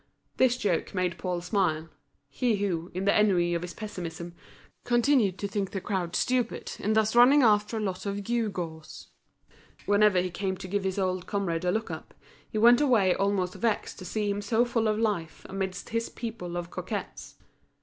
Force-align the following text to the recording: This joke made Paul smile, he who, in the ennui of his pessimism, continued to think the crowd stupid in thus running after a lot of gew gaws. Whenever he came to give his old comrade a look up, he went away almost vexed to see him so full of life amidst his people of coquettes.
This 0.37 0.57
joke 0.57 0.95
made 0.95 1.19
Paul 1.19 1.41
smile, 1.41 1.89
he 2.27 2.55
who, 2.55 2.89
in 2.95 3.05
the 3.05 3.15
ennui 3.15 3.53
of 3.53 3.61
his 3.61 3.75
pessimism, 3.75 4.33
continued 4.83 5.37
to 5.37 5.47
think 5.47 5.69
the 5.69 5.79
crowd 5.79 6.15
stupid 6.15 6.71
in 6.79 6.93
thus 6.93 7.15
running 7.15 7.43
after 7.43 7.77
a 7.77 7.81
lot 7.81 8.07
of 8.07 8.23
gew 8.23 8.49
gaws. 8.49 9.09
Whenever 9.85 10.19
he 10.19 10.31
came 10.31 10.57
to 10.57 10.67
give 10.67 10.85
his 10.85 10.97
old 10.97 11.27
comrade 11.27 11.65
a 11.65 11.71
look 11.71 11.91
up, 11.91 12.15
he 12.49 12.57
went 12.57 12.81
away 12.81 13.13
almost 13.13 13.53
vexed 13.53 13.99
to 13.99 14.05
see 14.05 14.27
him 14.27 14.41
so 14.41 14.65
full 14.65 14.87
of 14.87 14.97
life 14.97 15.45
amidst 15.47 15.89
his 15.89 16.09
people 16.09 16.57
of 16.57 16.71
coquettes. 16.71 17.35